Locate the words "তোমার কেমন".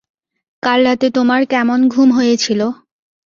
1.17-1.79